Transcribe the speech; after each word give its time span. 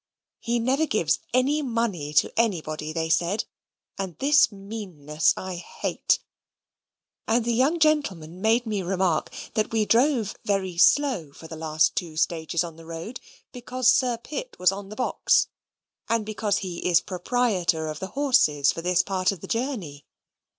He 0.39 0.57
never 0.57 0.87
gives 0.87 1.19
any 1.31 1.61
money 1.61 2.11
to 2.15 2.33
anybody, 2.35 2.91
they 2.91 3.07
said 3.07 3.45
(and 3.99 4.17
this 4.17 4.51
meanness 4.51 5.31
I 5.37 5.57
hate); 5.57 6.17
and 7.27 7.45
the 7.45 7.53
young 7.53 7.77
gentleman 7.77 8.41
made 8.41 8.65
me 8.65 8.81
remark 8.81 9.31
that 9.53 9.71
we 9.71 9.85
drove 9.85 10.35
very 10.43 10.75
slow 10.75 11.31
for 11.33 11.47
the 11.47 11.55
last 11.55 11.95
two 11.95 12.17
stages 12.17 12.63
on 12.63 12.77
the 12.77 12.85
road, 12.87 13.19
because 13.51 13.91
Sir 13.91 14.17
Pitt 14.17 14.57
was 14.57 14.71
on 14.71 14.89
the 14.89 14.95
box, 14.95 15.49
and 16.09 16.25
because 16.25 16.57
he 16.57 16.79
is 16.89 16.99
proprietor 16.99 17.87
of 17.87 17.99
the 17.99 18.07
horses 18.17 18.71
for 18.71 18.81
this 18.81 19.03
part 19.03 19.31
of 19.31 19.41
the 19.41 19.45
journey. 19.47 20.07